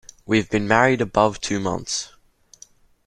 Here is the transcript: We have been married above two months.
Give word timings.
We 0.25 0.37
have 0.37 0.49
been 0.49 0.67
married 0.67 0.99
above 0.99 1.39
two 1.41 1.59
months. 1.59 2.11